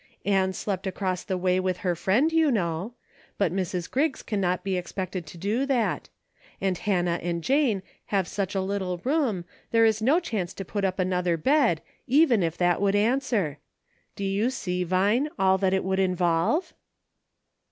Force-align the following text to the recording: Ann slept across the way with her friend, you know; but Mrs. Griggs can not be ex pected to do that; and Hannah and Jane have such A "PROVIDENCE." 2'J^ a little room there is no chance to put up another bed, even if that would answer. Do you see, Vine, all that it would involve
Ann 0.25 0.51
slept 0.53 0.87
across 0.87 1.23
the 1.23 1.37
way 1.37 1.59
with 1.59 1.77
her 1.85 1.95
friend, 1.95 2.31
you 2.33 2.49
know; 2.49 2.95
but 3.37 3.53
Mrs. 3.53 3.87
Griggs 3.87 4.23
can 4.23 4.41
not 4.41 4.63
be 4.63 4.75
ex 4.75 4.91
pected 4.91 5.25
to 5.25 5.37
do 5.37 5.63
that; 5.67 6.09
and 6.59 6.75
Hannah 6.75 7.19
and 7.21 7.43
Jane 7.43 7.83
have 8.07 8.27
such 8.27 8.55
A 8.55 8.57
"PROVIDENCE." 8.57 8.63
2'J^ 8.63 8.63
a 8.63 8.67
little 8.67 8.97
room 9.03 9.45
there 9.69 9.85
is 9.85 10.01
no 10.01 10.19
chance 10.19 10.55
to 10.55 10.65
put 10.65 10.83
up 10.83 10.97
another 10.97 11.37
bed, 11.37 11.83
even 12.07 12.41
if 12.41 12.57
that 12.57 12.81
would 12.81 12.95
answer. 12.95 13.59
Do 14.15 14.23
you 14.23 14.49
see, 14.49 14.83
Vine, 14.83 15.29
all 15.37 15.59
that 15.59 15.71
it 15.71 15.83
would 15.83 15.99
involve 15.99 16.73